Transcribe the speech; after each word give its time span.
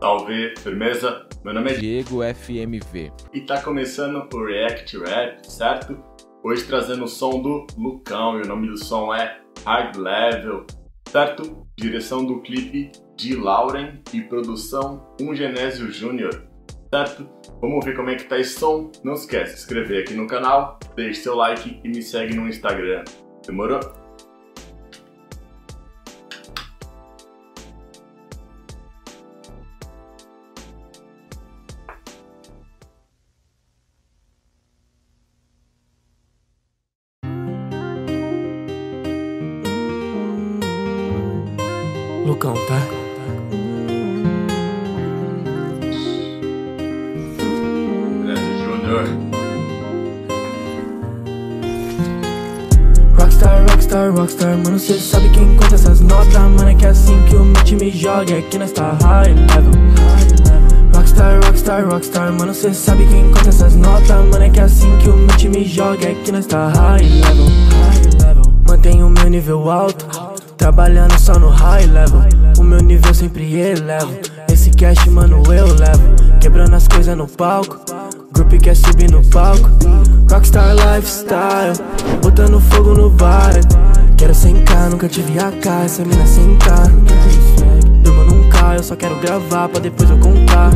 Salve, 0.00 0.54
firmeza? 0.56 1.26
Meu 1.44 1.52
nome 1.52 1.72
é 1.72 1.74
Diego 1.74 2.20
FMV. 2.22 3.12
E 3.34 3.40
tá 3.42 3.60
começando 3.60 4.26
o 4.32 4.44
React 4.46 4.96
Rap, 4.96 5.46
certo? 5.46 6.02
Hoje 6.42 6.64
trazendo 6.64 7.04
o 7.04 7.08
som 7.08 7.42
do 7.42 7.66
Lucão 7.76 8.38
e 8.38 8.42
o 8.42 8.48
nome 8.48 8.66
do 8.68 8.78
som 8.82 9.14
é 9.14 9.38
Hard 9.62 9.96
Level, 9.96 10.64
certo? 11.06 11.66
Direção 11.78 12.24
do 12.24 12.40
clipe 12.40 12.90
de 13.14 13.36
Lauren 13.36 14.00
e 14.10 14.22
produção 14.22 15.06
Um 15.20 15.34
Genésio 15.34 15.92
Júnior, 15.92 16.48
certo? 16.88 17.28
Vamos 17.60 17.84
ver 17.84 17.94
como 17.94 18.08
é 18.08 18.14
que 18.14 18.24
tá 18.24 18.38
esse 18.38 18.58
som? 18.58 18.90
Não 19.04 19.12
esquece 19.12 19.52
de 19.52 19.58
se 19.58 19.64
inscrever 19.64 20.04
aqui 20.04 20.14
no 20.14 20.26
canal, 20.26 20.78
deixe 20.96 21.20
seu 21.20 21.36
like 21.36 21.78
e 21.84 21.88
me 21.88 22.02
segue 22.02 22.34
no 22.34 22.48
Instagram. 22.48 23.04
Demorou? 23.46 23.99
Lucão, 42.30 42.54
tá? 42.54 42.80
Genésio 48.24 48.64
Júnior. 48.64 49.04
Rockstar, 53.18 53.66
rockstar, 53.68 54.14
rockstar, 54.14 54.56
mano, 54.58 54.78
cê 54.78 54.94
sabe 54.94 55.28
quem 55.30 55.56
conta 55.56 55.74
essas 55.74 56.00
notas, 56.00 56.32
mano, 56.34 56.68
é 56.68 56.74
que 56.76 56.86
é 56.86 56.90
assim 56.90 57.20
que 57.24 57.34
o 57.34 57.44
meu 57.44 57.64
time 57.64 57.90
joga, 57.90 58.38
é 58.38 58.42
que 58.42 58.58
nós 58.58 58.70
tá 58.70 58.96
high 59.02 59.34
level. 59.34 59.72
Rockstar, 60.94 61.44
rockstar, 61.44 61.88
rockstar, 61.88 62.32
mano, 62.32 62.54
cê 62.54 62.72
sabe 62.72 63.08
quem 63.08 63.28
conta 63.32 63.48
essas 63.48 63.74
notas, 63.74 64.08
mano, 64.08 64.44
é 64.44 64.50
que 64.50 64.60
é 64.60 64.62
assim 64.62 64.96
que 64.98 65.08
o 65.08 65.16
meu 65.16 65.36
time 65.36 65.64
joga, 65.64 66.06
é 66.06 66.14
que 66.14 66.30
nós 66.30 66.46
tá 66.46 66.68
high 66.68 67.02
level. 67.02 67.50
Mantenho 68.68 69.08
o 69.08 69.10
meu 69.10 69.28
nível 69.28 69.68
alto, 69.68 70.06
trabalhando 70.60 71.18
só 71.18 71.38
no 71.38 71.48
high 71.48 71.86
level, 71.86 72.20
o 72.58 72.62
meu 72.62 72.80
nível 72.80 73.14
sempre 73.14 73.58
elevo, 73.58 74.12
esse 74.52 74.70
cash, 74.70 75.06
mano, 75.06 75.42
eu 75.46 75.66
levo, 75.74 76.38
quebrando 76.38 76.76
as 76.76 76.86
coisas 76.86 77.16
no 77.16 77.26
palco. 77.26 77.80
Group 78.32 78.52
quer 78.62 78.76
subir 78.76 79.10
no 79.10 79.24
palco. 79.24 79.70
Rockstar 80.30 80.74
lifestyle. 80.74 81.72
Botando 82.22 82.60
fogo 82.60 82.94
no 82.94 83.10
bar 83.10 83.52
Quero 84.16 84.32
100k, 84.32 84.90
nunca 84.90 85.08
tive 85.08 85.38
AK 85.38 85.66
Essa 85.84 86.04
mina 86.04 86.26
sentar. 86.26 86.88
Durmo 88.02 88.24
num 88.24 88.48
carro, 88.48 88.76
eu 88.76 88.82
só 88.82 88.94
quero 88.94 89.18
gravar 89.20 89.68
Pra 89.68 89.80
depois 89.80 90.08
eu 90.08 90.18
contar. 90.18 90.70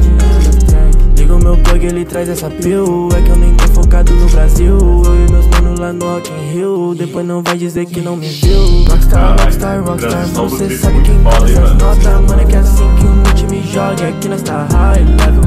Liga 1.16 1.36
o 1.36 1.38
meu 1.38 1.56
plug, 1.58 1.86
ele 1.86 2.04
traz 2.04 2.28
essa 2.28 2.50
pill. 2.50 3.08
É 3.16 3.22
que 3.22 3.30
eu 3.30 3.36
nem 3.36 3.54
tô 3.54 3.68
focado 3.68 4.12
no 4.12 4.28
Brasil. 4.28 4.76
Eu 5.04 5.26
e 5.26 5.30
meus 5.30 5.46
manos 5.46 5.63
lá 5.78 5.92
no 5.92 6.04
Rock 6.04 6.30
in 6.32 6.52
Rio. 6.52 6.94
Depois 6.94 7.26
não 7.26 7.42
vai 7.42 7.56
dizer 7.56 7.86
que 7.86 8.00
não 8.00 8.16
me 8.16 8.28
viu. 8.28 8.84
Rockstar, 8.88 9.36
rockstar, 9.40 9.84
rockstar 9.84 10.28
Mano, 10.34 10.50
cê 10.50 10.76
sabe 10.76 11.00
quem 11.02 11.22
conta 11.22 11.44
essas 11.44 11.72
notas 11.74 12.28
Mano, 12.28 12.40
é 12.40 12.44
que 12.44 12.56
é 12.56 12.58
assim 12.58 12.96
que 12.96 13.06
o 13.06 13.10
meu 13.10 13.34
time 13.34 13.62
joga. 13.62 14.04
É 14.04 14.12
que 14.12 14.28
nós 14.28 14.42
tá 14.42 14.66
high 14.72 15.04
level. 15.04 15.44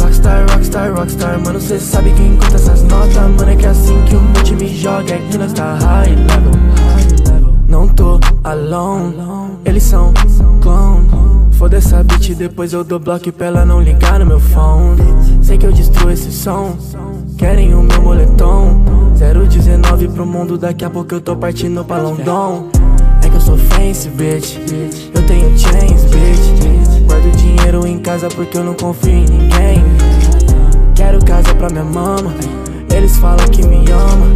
Rockstar, 0.00 0.46
rockstar, 0.50 0.94
rockstar, 0.94 1.40
mano, 1.44 1.60
cê 1.60 1.78
sabe 1.78 2.12
quem 2.12 2.36
conta 2.36 2.54
essas 2.56 2.82
notas. 2.84 3.14
Mano, 3.14 3.50
é 3.50 3.56
que 3.56 3.66
é 3.66 3.68
assim 3.68 4.02
que 4.04 4.16
o 4.16 4.20
meu 4.20 4.42
time 4.42 4.68
joga, 4.76 5.14
é 5.14 5.18
que 5.30 5.38
nós 5.38 5.52
tá 5.52 5.74
high 5.74 6.10
level. 6.10 7.50
Não 7.68 7.86
tô 7.88 8.18
alone, 8.42 9.14
eles 9.64 9.82
são 9.84 10.12
clone. 10.60 11.08
Foda 11.52 11.76
essa 11.76 12.02
bitch, 12.02 12.30
depois 12.30 12.72
eu 12.72 12.82
dou 12.82 12.98
bloco 12.98 13.30
pra 13.30 13.46
ela 13.46 13.64
não 13.66 13.80
ligar 13.80 14.18
no 14.18 14.26
meu 14.26 14.40
phone. 14.40 15.00
Sei 15.42 15.58
que 15.58 15.66
eu 15.66 15.72
destruo 15.72 16.10
esse 16.10 16.32
som, 16.32 16.76
querem 17.36 17.74
o 17.74 17.82
meu 17.82 18.02
moletom 18.02 18.99
019 19.20 20.08
pro 20.08 20.24
mundo, 20.24 20.56
daqui 20.56 20.82
a 20.82 20.88
pouco 20.88 21.14
eu 21.14 21.20
tô 21.20 21.36
partindo 21.36 21.84
pra 21.84 21.98
London. 21.98 22.70
É 23.22 23.28
que 23.28 23.36
eu 23.36 23.40
sou 23.40 23.58
fancy, 23.58 24.08
bitch, 24.08 24.56
eu 25.14 25.26
tenho 25.26 25.58
chains, 25.58 26.04
bitch. 26.04 27.02
Guardo 27.06 27.36
dinheiro 27.36 27.86
em 27.86 27.98
casa 27.98 28.28
porque 28.28 28.56
eu 28.56 28.64
não 28.64 28.72
confio 28.72 29.12
em 29.12 29.26
ninguém. 29.26 29.84
Quero 30.94 31.22
casa 31.22 31.54
pra 31.54 31.68
minha 31.68 31.84
mama. 31.84 32.32
Eles 32.94 33.18
falam 33.18 33.46
que 33.48 33.62
me 33.66 33.84
ama. 33.90 34.26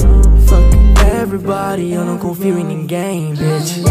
Fuck 0.46 0.84
everybody, 1.22 1.92
eu 1.94 2.04
não 2.04 2.18
confio 2.18 2.58
em 2.58 2.64
ninguém, 2.64 3.30
bitch. 3.30 3.82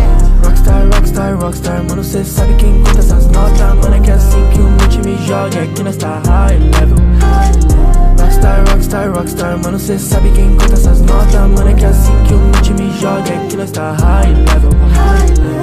Rockstar, 0.43 0.85
rockstar, 0.93 1.39
rockstar 1.39 1.83
Mano, 1.89 2.03
cê 2.03 2.23
sabe 2.23 2.53
quem 2.53 2.83
conta 2.83 2.99
essas 2.99 3.25
notas. 3.31 3.75
Mano, 3.81 3.95
é 3.95 3.99
que 3.99 4.11
é 4.11 4.13
assim 4.13 4.47
que 4.53 4.59
o 4.59 4.69
meu 4.69 4.89
time 4.89 5.17
joga. 5.25 5.65
Que 5.73 5.81
nós 5.81 5.97
tá 5.97 6.21
high 6.27 6.59
level 6.59 6.82
Rockstar, 8.93 9.11
rockstar, 9.11 9.57
Mano, 9.57 9.79
cê 9.79 9.97
sabe 9.97 10.29
quem 10.33 10.51
conta 10.55 10.73
essas 10.73 11.01
notas 11.01 11.33
Mano, 11.33 11.67
é 11.67 11.73
que 11.73 11.83
é 11.83 11.87
assim 11.87 12.13
que 12.27 12.33
o 12.35 12.37
meu 12.37 12.61
time 12.61 12.91
joga 12.99 13.27
É 13.27 13.47
que 13.47 13.57
nós 13.57 13.71
tá 13.71 13.93
high 13.93 14.29
level. 14.29 14.69
Caramba, 14.93 15.62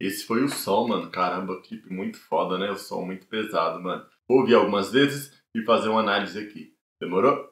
Esse 0.00 0.24
foi 0.24 0.44
o 0.44 0.48
som, 0.48 0.86
mano. 0.86 1.10
Caramba, 1.10 1.60
clipe 1.62 1.92
muito 1.92 2.18
foda, 2.18 2.56
né? 2.56 2.70
O 2.70 2.78
som 2.78 3.04
muito 3.04 3.26
pesado, 3.26 3.80
mano. 3.80 4.06
Vou 4.28 4.40
ouvir 4.40 4.54
algumas 4.54 4.92
vezes 4.92 5.32
e 5.54 5.64
fazer 5.64 5.88
uma 5.88 6.00
análise 6.00 6.38
aqui. 6.38 6.74
Demorou? 7.00 7.48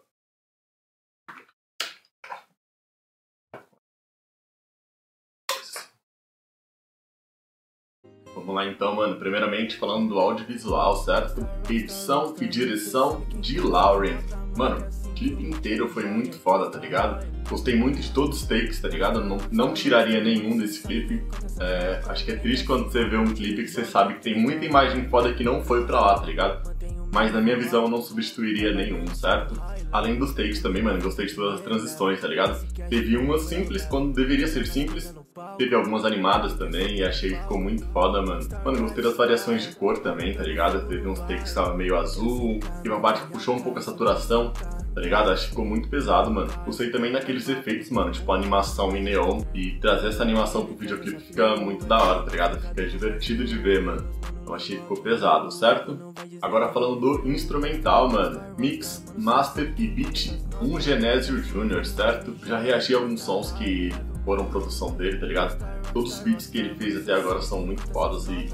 Vamos 8.35 8.55
lá 8.55 8.67
então, 8.67 8.95
mano. 8.95 9.19
Primeiramente 9.19 9.77
falando 9.77 10.11
do 10.11 10.21
audiovisual, 10.21 10.97
certo? 10.97 11.41
Edição 11.69 12.35
e 12.41 12.47
direção 12.47 13.27
de 13.41 13.61
Lauren. 13.61 14.19
Mano, 14.57 14.87
clipe 15.17 15.43
inteiro 15.43 15.89
foi 15.89 16.05
muito 16.05 16.39
foda, 16.39 16.71
tá 16.71 16.79
ligado? 16.79 17.27
Gostei 17.49 17.75
muito 17.75 17.99
de 17.99 18.11
todos 18.11 18.43
os 18.43 18.47
takes, 18.47 18.81
tá 18.81 18.89
ligado? 18.89 19.25
Não, 19.25 19.39
não 19.51 19.73
tiraria 19.73 20.23
nenhum 20.23 20.57
desse 20.57 20.83
clipe. 20.83 21.25
É, 21.59 22.01
acho 22.07 22.25
que 22.25 22.33
é 22.33 22.37
triste 22.37 22.67
quando 22.67 22.85
você 22.85 23.05
vê 23.05 23.17
um 23.17 23.33
clipe 23.33 23.63
que 23.63 23.69
você 23.69 23.85
sabe 23.85 24.15
que 24.15 24.23
tem 24.23 24.39
muita 24.39 24.65
imagem 24.65 25.09
foda 25.09 25.33
que 25.33 25.43
não 25.43 25.63
foi 25.63 25.87
pra 25.87 26.01
lá, 26.01 26.19
tá 26.19 26.27
ligado? 26.27 26.77
Mas 27.13 27.33
na 27.33 27.41
minha 27.41 27.57
visão 27.57 27.85
eu 27.85 27.89
não 27.89 28.03
substituiria 28.03 28.75
nenhum, 28.75 29.07
certo? 29.07 29.61
Além 29.91 30.19
dos 30.19 30.35
takes 30.35 30.61
também, 30.61 30.83
mano, 30.83 31.01
gostei 31.01 31.27
de 31.27 31.35
todas 31.35 31.55
as 31.55 31.61
transições, 31.63 32.21
tá 32.21 32.29
ligado? 32.29 32.63
Teve 32.91 33.17
uma 33.17 33.39
simples 33.39 33.85
quando 33.87 34.13
deveria 34.13 34.47
ser 34.47 34.67
simples. 34.67 35.15
Teve 35.57 35.75
algumas 35.75 36.05
animadas 36.05 36.55
também 36.55 36.97
e 36.97 37.05
achei 37.05 37.31
que 37.31 37.41
ficou 37.41 37.59
muito 37.59 37.85
foda, 37.87 38.21
mano. 38.23 38.47
Mano, 38.65 38.81
gostei 38.81 39.05
das 39.05 39.17
variações 39.17 39.67
de 39.67 39.77
cor 39.77 39.99
também, 39.99 40.35
tá 40.35 40.43
ligado? 40.43 40.87
Teve 40.89 41.07
uns 41.07 41.21
takes 41.21 41.43
que 41.43 41.49
estavam 41.49 41.77
meio 41.77 41.97
azul, 41.97 42.59
teve 42.83 42.89
uma 42.95 43.01
parte 43.01 43.23
que 43.23 43.33
puxou 43.33 43.55
um 43.55 43.61
pouco 43.61 43.79
a 43.79 43.83
saturação, 43.83 44.53
tá 44.97 45.03
ligado? 45.03 45.31
Acho 45.31 45.43
que 45.43 45.51
ficou 45.51 45.67
muito 45.67 45.91
pesado, 45.91 46.31
mano. 46.31 46.51
Gostei 46.65 46.89
também 46.89 47.13
daqueles 47.13 47.47
efeitos, 47.51 47.91
mano, 47.91 48.11
tipo 48.11 48.33
animação 48.33 48.97
em 48.97 49.03
neon. 49.03 49.43
E 49.53 49.73
trazer 49.73 50.09
essa 50.09 50.23
animação 50.23 50.65
pro 50.65 50.75
videoclipe 50.75 51.21
fica 51.21 51.55
muito 51.55 51.85
da 51.85 52.03
hora, 52.03 52.23
tá 52.23 52.31
ligado? 52.31 52.59
Fica 52.59 52.89
divertido 52.89 53.45
de 53.45 53.59
ver, 53.59 53.83
mano. 53.83 54.09
Eu 54.47 54.55
achei 54.55 54.77
que 54.77 54.83
ficou 54.83 54.97
pesado, 54.97 55.51
certo? 55.51 56.15
Agora 56.41 56.73
falando 56.73 56.99
do 56.99 57.29
instrumental, 57.29 58.09
mano. 58.09 58.41
Mix, 58.57 59.05
Master 59.19 59.75
e 59.77 59.87
Beat, 59.87 60.33
um 60.63 60.81
Genésio 60.81 61.43
Júnior, 61.43 61.85
certo? 61.85 62.35
Já 62.47 62.59
reagi 62.59 62.95
a 62.95 62.99
alguns 62.99 63.21
sons 63.21 63.53
que 63.53 63.93
foram 64.25 64.47
produção 64.47 64.95
dele, 64.95 65.19
tá 65.19 65.27
ligado? 65.27 65.63
Todos 65.93 66.17
os 66.17 66.23
beats 66.23 66.47
que 66.47 66.57
ele 66.57 66.75
fez 66.75 66.97
até 66.97 67.13
agora 67.13 67.43
são 67.43 67.67
muito 67.67 67.83
fodas 67.93 68.29
e 68.29 68.49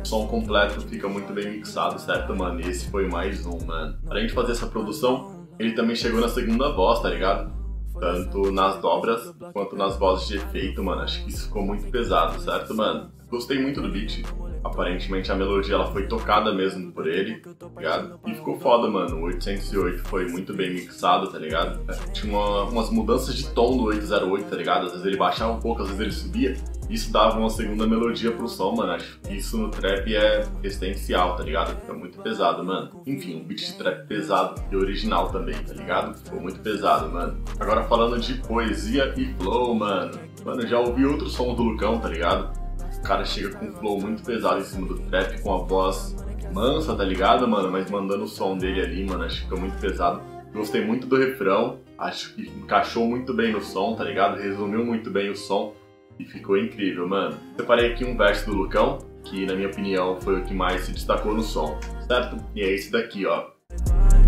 o 0.00 0.04
som 0.04 0.26
completo 0.26 0.80
fica 0.82 1.08
muito 1.08 1.32
bem 1.32 1.52
mixado, 1.52 2.00
certo, 2.00 2.34
mano? 2.34 2.60
E 2.60 2.68
esse 2.68 2.90
foi 2.90 3.08
mais 3.08 3.46
um, 3.46 3.64
mano. 3.64 3.96
Além 4.10 4.26
de 4.26 4.32
fazer 4.32 4.52
essa 4.52 4.66
produção, 4.66 5.33
ele 5.58 5.72
também 5.72 5.96
chegou 5.96 6.20
na 6.20 6.28
segunda 6.28 6.72
voz, 6.72 7.00
tá 7.00 7.08
ligado? 7.08 7.52
Tanto 7.98 8.50
nas 8.50 8.80
dobras 8.80 9.32
quanto 9.52 9.76
nas 9.76 9.96
vozes 9.96 10.26
de 10.26 10.36
efeito, 10.36 10.82
mano. 10.82 11.02
Acho 11.02 11.22
que 11.22 11.30
isso 11.30 11.44
ficou 11.44 11.62
muito 11.62 11.88
pesado, 11.90 12.40
certo, 12.40 12.74
mano? 12.74 13.12
Gostei 13.30 13.60
muito 13.60 13.80
do 13.80 13.88
beat. 13.88 14.22
Aparentemente 14.62 15.30
a 15.30 15.34
melodia 15.34 15.74
ela 15.74 15.92
foi 15.92 16.06
tocada 16.06 16.54
mesmo 16.54 16.90
por 16.90 17.06
ele, 17.06 17.36
tá 17.36 17.68
ligado? 17.76 18.18
E 18.26 18.34
ficou 18.34 18.58
foda, 18.58 18.88
mano. 18.88 19.18
O 19.18 19.24
808 19.24 20.08
foi 20.08 20.26
muito 20.26 20.54
bem 20.54 20.72
mixado, 20.72 21.30
tá 21.30 21.38
ligado? 21.38 21.80
Tinha 22.12 22.32
uma, 22.32 22.62
umas 22.64 22.88
mudanças 22.90 23.34
de 23.34 23.46
tom 23.50 23.76
do 23.76 23.84
808, 23.84 24.48
tá 24.48 24.56
ligado? 24.56 24.86
Às 24.86 24.92
vezes 24.92 25.06
ele 25.06 25.16
baixava 25.18 25.52
um 25.52 25.60
pouco, 25.60 25.82
às 25.82 25.88
vezes 25.88 26.00
ele 26.00 26.12
subia. 26.12 26.56
Isso 26.88 27.12
dava 27.12 27.38
uma 27.38 27.50
segunda 27.50 27.86
melodia 27.86 28.32
pro 28.32 28.48
som, 28.48 28.72
mano. 28.74 28.92
Acho 28.92 29.18
que 29.20 29.34
isso 29.34 29.58
no 29.58 29.70
trap 29.70 30.14
é 30.14 30.46
essencial, 30.62 31.36
tá 31.36 31.42
ligado? 31.42 31.78
Fica 31.80 31.92
muito 31.92 32.18
pesado, 32.20 32.64
mano. 32.64 33.02
Enfim, 33.06 33.36
um 33.36 33.44
beat 33.44 33.60
de 33.60 33.74
trap 33.74 34.06
pesado 34.06 34.62
e 34.70 34.76
original 34.76 35.28
também, 35.30 35.56
tá 35.62 35.74
ligado? 35.74 36.16
Ficou 36.18 36.40
muito 36.40 36.60
pesado, 36.60 37.10
mano. 37.10 37.36
Agora 37.60 37.84
falando 37.84 38.18
de 38.18 38.34
poesia 38.34 39.12
e 39.16 39.26
flow, 39.34 39.74
mano. 39.74 40.18
Mano, 40.44 40.66
já 40.66 40.78
ouvi 40.78 41.04
outro 41.04 41.28
som 41.28 41.54
do 41.54 41.62
Lucão, 41.62 41.98
tá 41.98 42.08
ligado? 42.08 42.63
Cara 43.04 43.24
chega 43.24 43.50
com 43.50 43.66
um 43.66 43.72
flow 43.72 44.00
muito 44.00 44.22
pesado 44.22 44.60
em 44.60 44.64
cima 44.64 44.86
do 44.86 44.98
trap, 44.98 45.40
com 45.42 45.54
a 45.54 45.58
voz 45.58 46.16
mansa, 46.54 46.94
tá 46.94 47.04
ligado, 47.04 47.46
mano? 47.46 47.70
Mas 47.70 47.90
mandando 47.90 48.24
o 48.24 48.28
som 48.28 48.56
dele 48.56 48.80
ali, 48.80 49.04
mano, 49.04 49.24
acho 49.24 49.36
que 49.36 49.42
ficou 49.42 49.60
muito 49.60 49.78
pesado. 49.78 50.22
Gostei 50.54 50.84
muito 50.84 51.06
do 51.06 51.16
refrão, 51.16 51.78
acho 51.98 52.34
que 52.34 52.48
encaixou 52.48 53.06
muito 53.06 53.34
bem 53.34 53.52
no 53.52 53.60
som, 53.60 53.94
tá 53.94 54.04
ligado? 54.04 54.40
Resumiu 54.40 54.86
muito 54.86 55.10
bem 55.10 55.30
o 55.30 55.36
som 55.36 55.74
e 56.18 56.24
ficou 56.24 56.56
incrível, 56.56 57.06
mano. 57.06 57.36
Separei 57.56 57.92
aqui 57.92 58.04
um 58.04 58.16
verso 58.16 58.46
do 58.46 58.56
Lucão, 58.56 58.98
que 59.24 59.44
na 59.44 59.54
minha 59.54 59.68
opinião 59.68 60.16
foi 60.20 60.40
o 60.40 60.44
que 60.44 60.54
mais 60.54 60.82
se 60.82 60.92
destacou 60.92 61.34
no 61.34 61.42
som, 61.42 61.78
certo? 62.06 62.36
E 62.54 62.62
é 62.62 62.72
esse 62.72 62.90
daqui, 62.90 63.26
ó. 63.26 63.48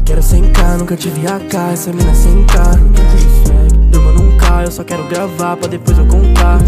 Quero 0.04 0.22
sem 0.22 0.52
K, 0.52 0.76
nunca 0.78 0.96
tive 0.96 1.26
AK, 1.26 1.54
essa 1.72 1.92
mina 1.92 2.12
K 2.52 3.90
Durma 3.90 4.12
num 4.12 4.36
K, 4.36 4.64
eu 4.64 4.70
só 4.70 4.84
quero 4.84 5.06
gravar 5.08 5.56
pra 5.56 5.68
depois 5.68 5.98
eu 5.98 6.06
contar 6.06 6.58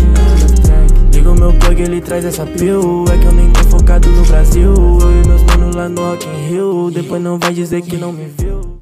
Liga 1.28 1.32
o 1.32 1.34
meu 1.34 1.58
plug, 1.58 1.82
ele 1.82 2.00
traz 2.00 2.24
essa 2.24 2.46
pill 2.46 3.04
É 3.12 3.18
que 3.18 3.26
eu 3.26 3.32
nem 3.32 3.52
tô 3.52 3.62
focado 3.64 4.08
no 4.08 4.24
Brasil 4.24 4.72
Eu 4.72 5.22
e 5.22 5.26
meus 5.26 5.42
manos 5.42 5.76
lá 5.76 5.86
no 5.86 6.00
Rock 6.00 6.26
in 6.26 6.48
Rio 6.48 6.90
Depois 6.90 7.20
não 7.20 7.38
vai 7.38 7.52
dizer 7.52 7.82
que 7.82 7.96
não 7.98 8.12
me 8.12 8.24
viu 8.24 8.78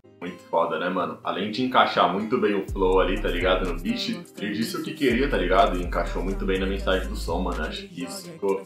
foda, 0.56 0.78
né, 0.78 0.88
mano? 0.88 1.18
Além 1.22 1.50
de 1.50 1.62
encaixar 1.62 2.10
muito 2.10 2.40
bem 2.40 2.54
o 2.54 2.66
flow 2.70 2.98
ali, 2.98 3.20
tá 3.20 3.28
ligado? 3.28 3.70
No 3.70 3.78
beat, 3.78 4.18
ele 4.38 4.52
disse 4.54 4.74
o 4.74 4.82
que 4.82 4.94
queria, 4.94 5.28
tá 5.28 5.36
ligado? 5.36 5.78
E 5.78 5.82
encaixou 5.82 6.22
muito 6.22 6.46
bem 6.46 6.58
na 6.58 6.64
mensagem 6.64 7.06
do 7.08 7.14
som, 7.14 7.42
mano. 7.42 7.62
Acho 7.62 7.86
que 7.88 8.04
isso 8.04 8.30
ficou 8.30 8.62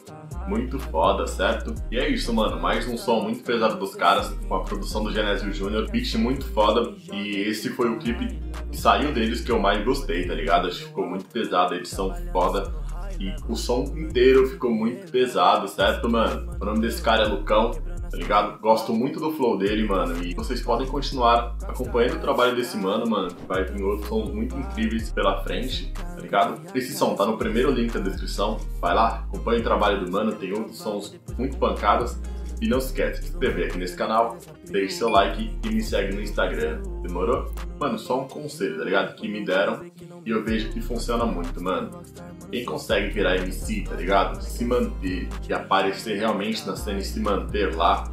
muito 0.47 0.79
foda, 0.79 1.27
certo? 1.27 1.75
E 1.91 1.99
é 1.99 2.09
isso, 2.09 2.33
mano. 2.33 2.61
Mais 2.61 2.87
um 2.87 2.97
som 2.97 3.23
muito 3.23 3.43
pesado 3.43 3.77
dos 3.77 3.97
caras, 3.97 4.29
com 4.47 4.55
a 4.55 4.63
produção 4.63 5.03
do 5.03 5.13
Genésio 5.13 5.53
Júnior. 5.53 5.91
Beat 5.91 6.15
muito 6.15 6.45
foda. 6.47 6.95
E 7.13 7.41
esse 7.41 7.71
foi 7.71 7.91
o 7.91 7.99
clipe 7.99 8.39
que 8.71 8.77
saiu 8.77 9.13
deles 9.13 9.41
que 9.41 9.51
eu 9.51 9.59
mais 9.59 9.85
gostei, 9.85 10.29
tá 10.29 10.35
ligado? 10.35 10.69
Acho 10.69 10.79
que 10.79 10.85
ficou 10.87 11.07
muito 11.09 11.25
pesado, 11.27 11.75
a 11.75 11.77
edição 11.77 12.15
foda. 12.33 12.73
E 13.21 13.35
o 13.49 13.55
som 13.55 13.83
inteiro 13.97 14.49
ficou 14.49 14.71
muito 14.71 15.13
pesado, 15.13 15.69
certo, 15.69 16.09
mano? 16.09 16.51
O 16.61 16.65
nome 16.65 16.81
desse 16.81 17.03
cara 17.03 17.25
é 17.25 17.27
Lucão 17.27 17.73
tá 18.11 18.17
ligado? 18.17 18.59
Gosto 18.59 18.93
muito 18.93 19.21
do 19.21 19.33
flow 19.33 19.57
dele, 19.57 19.87
mano. 19.87 20.23
E 20.23 20.35
vocês 20.35 20.61
podem 20.61 20.87
continuar 20.87 21.57
acompanhando 21.63 22.17
o 22.17 22.21
trabalho 22.21 22.57
desse 22.57 22.77
mano, 22.77 23.09
mano, 23.09 23.31
vai 23.47 23.65
vir 23.65 23.83
outros 23.83 24.09
sons 24.09 24.31
muito 24.33 24.57
incríveis 24.57 25.11
pela 25.11 25.43
frente, 25.45 25.93
tá 25.93 26.21
ligado? 26.21 26.61
Esse 26.75 26.93
som 26.93 27.15
tá 27.15 27.25
no 27.25 27.39
primeiro 27.39 27.71
link 27.71 27.93
da 27.93 28.01
descrição. 28.01 28.59
Vai 28.81 28.95
lá, 28.95 29.25
acompanhe 29.29 29.61
o 29.61 29.63
trabalho 29.63 30.05
do 30.05 30.11
mano, 30.11 30.33
tem 30.33 30.53
outros 30.53 30.79
sons 30.79 31.19
muito 31.39 31.57
pancadas. 31.57 32.21
E 32.61 32.69
não 32.69 32.81
se 32.81 32.89
esquece 32.89 33.21
de 33.21 33.27
se 33.27 33.33
inscrever 33.33 33.69
aqui 33.69 33.79
nesse 33.79 33.97
canal, 33.97 34.37
deixe 34.71 34.97
seu 34.97 35.09
like 35.09 35.51
e 35.65 35.69
me 35.69 35.83
segue 35.83 36.15
no 36.15 36.21
Instagram. 36.21 36.83
Demorou? 37.03 37.51
Mano, 37.79 37.99
só 37.99 38.21
um 38.21 38.29
conselho, 38.29 38.79
tá 38.79 38.85
ligado? 38.85 39.15
Que 39.15 39.27
me 39.29 39.45
deram 39.45 39.91
e 40.25 40.31
eu 40.31 40.45
vejo 40.45 40.71
que 40.71 40.81
funciona 40.81 41.25
muito, 41.25 41.63
mano. 41.63 42.03
Quem 42.51 42.65
consegue 42.65 43.11
virar 43.11 43.37
MC, 43.37 43.85
tá 43.89 43.95
ligado? 43.95 44.43
Se 44.43 44.65
manter 44.65 45.29
e 45.49 45.53
aparecer 45.53 46.19
realmente 46.19 46.67
na 46.67 46.77
cena 46.77 46.99
e 46.99 47.05
se 47.05 47.19
manter 47.21 47.75
lá, 47.75 48.11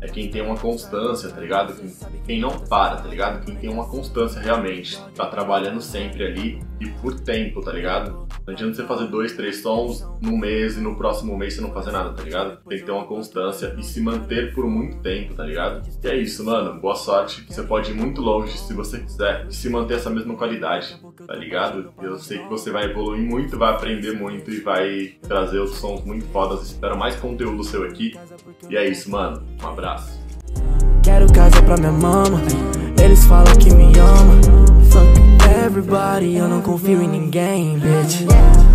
é 0.00 0.06
quem 0.06 0.30
tem 0.30 0.42
uma 0.42 0.56
constância, 0.56 1.28
tá 1.30 1.40
ligado? 1.40 1.74
Quem, 1.74 1.92
quem, 2.24 2.40
não 2.40 2.50
para, 2.50 2.96
tá 2.96 3.08
ligado? 3.08 3.44
Quem 3.44 3.54
tem 3.56 3.68
uma 3.68 3.88
constância 3.88 4.40
realmente, 4.40 5.00
tá 5.14 5.26
trabalhando 5.26 5.80
sempre 5.80 6.24
ali 6.24 6.60
e 6.80 6.88
por 6.88 7.18
tempo, 7.20 7.60
tá 7.60 7.72
ligado? 7.72 8.28
Não 8.46 8.54
adianta 8.54 8.74
você 8.74 8.84
fazer 8.84 9.06
dois, 9.08 9.32
três 9.32 9.60
sons 9.60 10.06
num 10.20 10.38
mês 10.38 10.76
e 10.76 10.80
no 10.80 10.96
próximo 10.96 11.36
mês 11.36 11.54
você 11.54 11.60
não 11.60 11.72
fazer 11.72 11.90
nada, 11.90 12.12
tá 12.12 12.22
ligado? 12.22 12.58
Tem 12.68 12.78
que 12.78 12.84
ter 12.84 12.92
uma 12.92 13.06
constância 13.06 13.74
e 13.78 13.82
se 13.82 14.00
manter 14.00 14.54
por 14.54 14.66
muito 14.66 14.98
tempo, 14.98 15.34
tá 15.34 15.44
ligado? 15.44 15.82
E 16.02 16.08
é 16.08 16.16
isso, 16.16 16.44
mano. 16.44 16.80
Boa 16.80 16.94
sorte. 16.94 17.44
Você 17.48 17.62
pode 17.62 17.90
ir 17.90 17.94
muito 17.94 18.20
longe 18.20 18.56
se 18.56 18.72
você 18.72 19.00
quiser 19.00 19.46
e 19.48 19.54
se 19.54 19.68
manter 19.68 19.94
essa 19.94 20.10
mesma 20.10 20.36
qualidade, 20.36 20.96
tá 21.26 21.34
ligado? 21.34 21.92
Eu 22.00 22.18
sei 22.18 22.38
que 22.38 22.48
você 22.48 22.70
vai 22.70 22.84
evoluir 22.84 23.22
muito, 23.22 23.58
vai 23.58 23.72
aprender 23.72 24.12
muito 24.12 24.50
e 24.50 24.60
vai 24.60 25.14
trazer 25.22 25.60
os 25.60 25.76
sons 25.76 26.04
muito 26.04 26.26
fodas. 26.26 26.62
Espero 26.62 26.96
mais 26.96 27.16
conteúdo 27.16 27.62
seu 27.64 27.84
aqui. 27.84 28.14
E 28.68 28.76
é 28.76 28.88
isso, 28.88 29.10
mano. 29.10 29.42
Um 29.62 29.66
abraço. 29.66 30.18
Quero 31.02 31.30
casa 31.32 31.62
pra 31.62 31.76
minha 31.76 31.92
mama. 31.92 32.40
Eles 33.02 33.24
falam 33.24 33.54
que 33.56 33.72
me 33.72 33.92
ama. 33.98 34.68
Fuck 34.90 35.28
everybody, 35.66 36.36
eu 36.36 36.48
não 36.48 36.62
confio 36.62 37.02
em 37.02 37.08
ninguém, 37.08 37.78
bitch. 37.78 38.24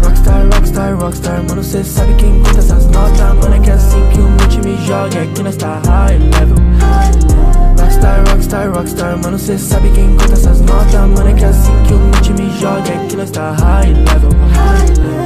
Rockstar, 0.03 0.45
rockstar, 0.53 0.97
rockstar, 0.97 1.43
mano, 1.49 1.63
cê 1.63 1.83
sabe 1.83 2.13
quem 2.15 2.39
conta 2.43 2.59
essas 2.59 2.85
notas. 2.87 3.33
Mano, 3.35 3.55
é 3.55 3.59
que 3.59 3.69
é 3.69 3.73
assim 3.73 4.09
que 4.09 4.19
o 4.19 4.27
multi 4.29 4.57
me 4.59 4.77
joga, 4.85 5.23
aqui 5.23 5.43
nós 5.43 5.57
tá 5.57 5.81
high 5.85 6.17
level. 6.17 7.32
Rockstar, 8.03 8.33
rockstar, 8.33 8.69
rockstar, 8.73 9.17
mano, 9.23 9.39
cê 9.39 9.57
sabe 9.57 9.89
quem 9.91 10.09
conta 10.17 10.33
essas 10.33 10.59
notas. 10.59 10.93
Mano, 10.93 11.29
é 11.29 11.33
que 11.33 11.45
é 11.45 11.47
assim 11.47 11.71
que 11.87 11.93
o 11.93 11.99
multi 11.99 12.33
me 12.33 12.49
joga, 12.59 12.81
aqui 12.81 13.15
nós 13.15 13.31
tá 13.31 13.51
high 13.51 13.93
level. 13.93 15.22